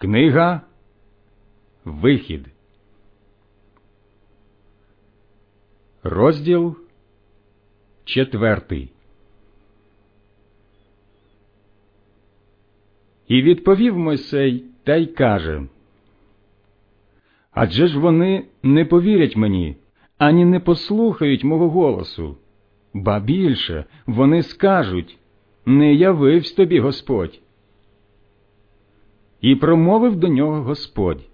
[0.00, 0.60] Книга
[1.84, 2.46] Вихід.
[6.02, 6.76] Розділ
[8.04, 8.92] четвертий.
[13.28, 15.62] І відповів Мойсей та й каже
[17.50, 19.76] Адже ж вони не повірять мені,
[20.18, 22.36] ані не послухають мого голосу,
[22.94, 25.18] ба більше вони скажуть
[25.66, 27.40] Не явивсь тобі Господь.
[29.40, 31.28] І промовив до нього Господь.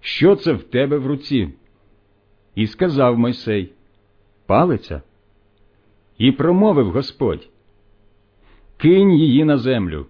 [0.00, 1.48] Що це в тебе в руці?
[2.54, 3.72] І сказав Мойсей
[4.46, 5.02] Палиця.
[6.18, 7.48] І промовив Господь
[8.76, 10.06] Кинь її на землю.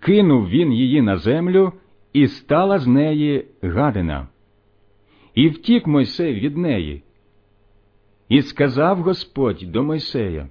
[0.00, 1.72] Кинув він її на землю,
[2.12, 4.28] і стала з неї гадина.
[5.34, 7.02] І втік Мойсей від неї.
[8.28, 10.48] І сказав Господь до Мойсея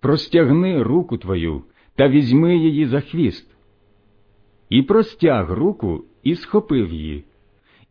[0.00, 1.62] Простягни руку твою
[2.00, 3.46] та візьми її за хвіст.
[4.68, 7.24] І простяг руку і схопив її,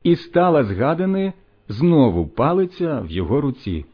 [0.03, 1.33] і стала згадане
[1.67, 3.85] знову палиця в його руці.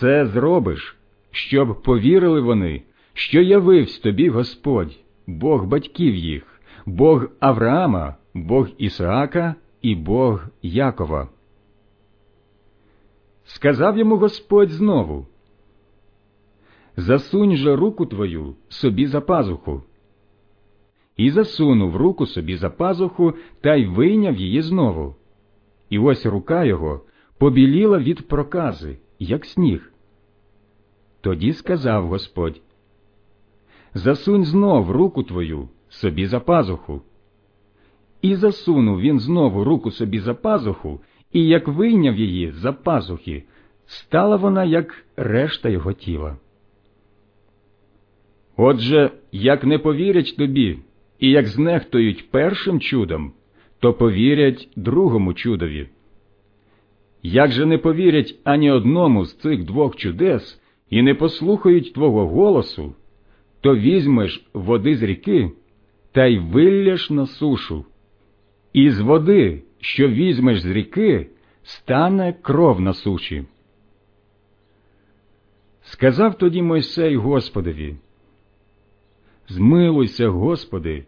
[0.00, 0.96] Це зробиш,
[1.30, 2.82] щоб повірили вони,
[3.14, 11.28] що явився тобі Господь, Бог батьків їх, Бог Авраама, Бог Ісаака і Бог Якова.
[13.44, 15.26] Сказав йому Господь знову
[16.98, 19.82] Засунь же руку твою собі за пазуху.
[21.16, 25.14] І засунув руку собі за пазуху та й вийняв її знову.
[25.90, 27.00] І ось рука його
[27.38, 29.92] побіліла від прокази, як сніг.
[31.20, 32.60] Тоді сказав Господь
[33.94, 37.02] Засунь знов руку твою собі за пазуху.
[38.22, 41.00] І засунув він знову руку собі за пазуху,
[41.32, 43.44] і як вийняв її за пазухи,
[43.86, 46.36] стала вона, як решта його тіла.
[48.60, 50.78] Отже, як не повірять тобі,
[51.18, 53.32] і як знехтують першим чудом,
[53.80, 55.88] то повірять другому чудові.
[57.22, 60.60] Як же не повірять ані одному з цих двох чудес
[60.90, 62.94] і не послухають твого голосу,
[63.60, 65.50] то візьмеш води з ріки
[66.12, 67.84] та й вилляш на сушу,
[68.72, 71.26] і з води, що візьмеш з ріки,
[71.62, 73.44] стане кров на суші.
[75.82, 77.96] Сказав тоді Мойсей Господові
[79.48, 81.06] Змилуйся, Господи.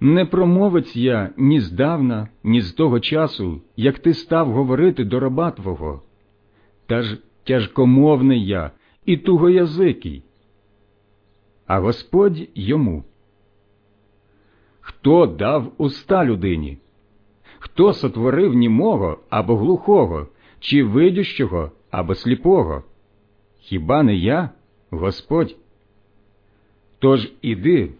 [0.00, 5.50] Не промовець я ні здавна, ні з того часу, як ти став говорити до раба
[5.50, 6.02] Твого.
[6.86, 8.70] Та ж тяжкомовний я
[9.04, 10.22] і тугоязикий.
[11.66, 13.04] А Господь йому.
[14.80, 16.78] Хто дав уста людині?
[17.58, 20.26] Хто сотворив німого або глухого,
[20.60, 22.82] чи видющого або сліпого?
[23.58, 24.50] Хіба не я,
[24.90, 25.56] Господь?
[27.06, 27.90] Тож іди,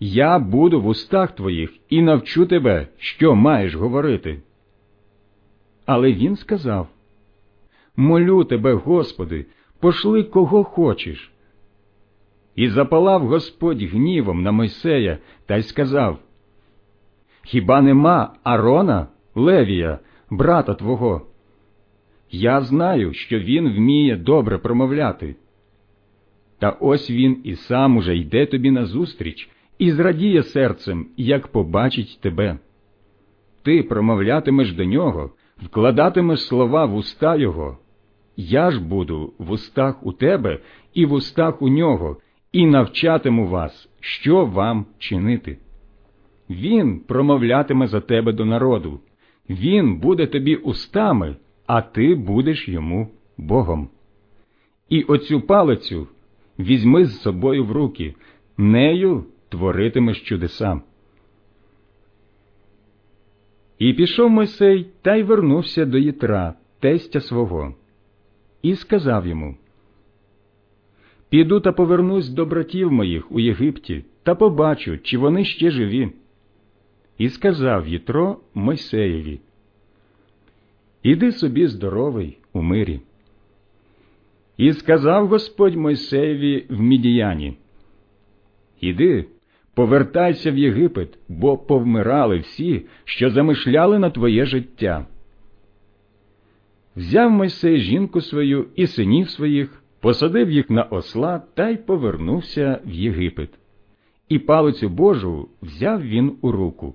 [0.00, 4.42] я буду в устах твоїх і навчу тебе, що маєш говорити.
[5.86, 6.88] Але він сказав
[7.96, 9.46] Молю тебе, Господи,
[9.78, 11.32] пошли кого хочеш.
[12.56, 16.18] І запалав Господь гнівом на Мойсея та й сказав
[17.42, 19.98] Хіба нема Арона, Левія,
[20.30, 21.26] брата твого?
[22.30, 25.36] Я знаю, що він вміє добре промовляти.
[26.60, 32.58] Та ось він і сам уже йде тобі назустріч і зрадіє серцем, як побачить тебе.
[33.62, 35.30] Ти промовлятимеш до нього,
[35.62, 37.78] вкладатимеш слова в уста його.
[38.36, 40.58] Я ж буду в устах у тебе
[40.94, 42.16] і в устах у нього,
[42.52, 45.58] і навчатиму вас, що вам чинити.
[46.50, 49.00] Він промовлятиме за тебе до народу,
[49.50, 53.88] він буде тобі устами, а ти будеш йому Богом.
[54.88, 56.06] І оцю палицю
[56.62, 58.14] візьми з собою в руки,
[58.58, 60.80] нею творитимеш чудеса.
[63.78, 67.74] І пішов Мойсей та й вернувся до Єтра, тестя свого,
[68.62, 69.56] і сказав йому
[71.28, 76.12] Піду та повернусь до братів моїх у Єгипті та побачу, чи вони ще живі.
[77.18, 79.40] І сказав Єтро Мойсеєві
[81.02, 83.00] Іди собі здоровий у мирі.
[84.60, 87.56] І сказав Господь Мойсеєві в Мідіяні
[88.80, 89.24] Іди,
[89.74, 95.06] повертайся в Єгипет, бо повмирали всі, що замишляли на твоє життя.
[96.96, 102.90] Взяв Мойсей жінку свою і синів своїх, посадив їх на осла та й повернувся в
[102.90, 103.50] Єгипет.
[104.28, 106.94] І палицю Божу взяв він у руку.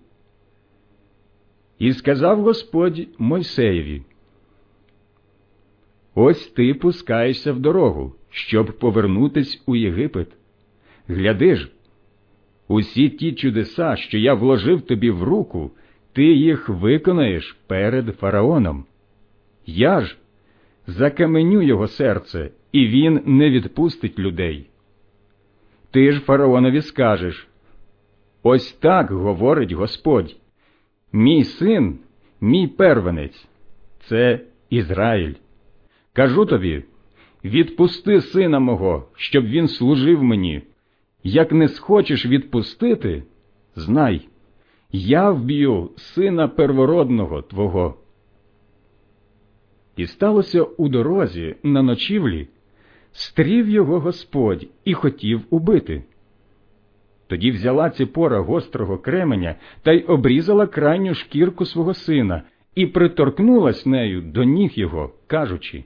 [1.80, 4.02] І сказав Господь Мойсеєві
[6.16, 10.28] Ось ти пускаєшся в дорогу, щоб повернутись у Єгипет.
[11.08, 11.70] Гляди ж,
[12.68, 15.72] Усі ті чудеса, що я вложив тобі в руку,
[16.14, 18.86] ти їх виконаєш перед фараоном.
[19.66, 20.18] Я ж
[20.88, 24.70] закаменю його серце, і він не відпустить людей.
[25.92, 27.48] Ти ж фараонові скажеш
[28.44, 30.36] ось так говорить Господь.
[31.14, 32.00] Мій син,
[32.42, 33.48] мій первенець,
[34.08, 34.40] це
[34.70, 35.34] Ізраїль.
[36.16, 36.84] Кажу тобі
[37.44, 40.62] відпусти сина мого, щоб він служив мені.
[41.24, 43.24] Як не схочеш відпустити,
[43.76, 44.28] знай,
[44.92, 47.98] я вб'ю сина первородного твого.
[49.98, 52.48] І сталося у дорозі на ночівлі,
[53.12, 56.04] стрів його Господь і хотів убити.
[57.28, 62.44] Тоді взяла ціпора гострого кременя та й обрізала крайню шкірку свого сина
[62.76, 65.84] і приторкнулась нею до ніг його, кажучи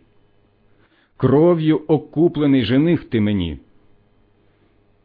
[1.20, 3.60] Кров'ю окуплений жених ти мені.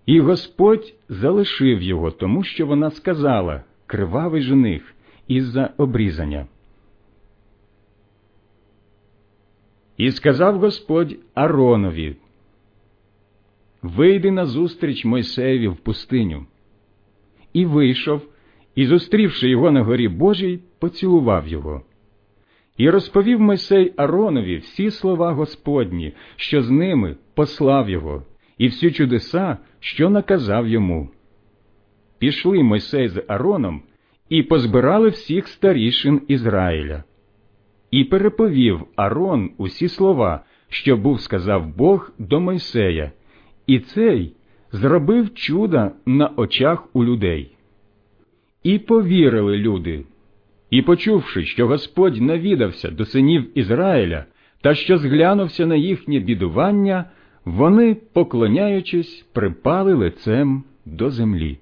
[0.06, 4.94] І Господь залишив його, тому що вона сказала кривавий жених
[5.28, 6.46] із-за обрізання.
[9.96, 12.16] І сказав Господь Аронові
[13.82, 16.46] Вийди назустріч Мойсеєві в пустиню.
[17.52, 18.22] І вийшов,
[18.75, 21.82] і, зустрівши його на горі Божій, поцілував його.
[22.76, 28.23] І розповів Мойсей Аронові всі слова Господні, що з ними послав його,
[28.59, 31.11] і всі чудеса, що наказав йому.
[32.19, 33.82] Пішли Мойсей з Ароном
[34.29, 37.05] і позбирали всіх старішин Ізраїля.
[37.91, 43.12] І переповів Арон усі слова, що був сказав Бог до Мойсея,
[43.67, 44.37] і цей
[44.73, 47.56] зробив чуда на очах у людей.
[48.62, 50.05] І повірили люди,
[50.75, 54.25] і, почувши, що Господь навідався до синів Ізраїля
[54.62, 57.05] та що зглянувся на їхнє бідування,
[57.44, 61.59] вони, поклоняючись, припали лицем до землі.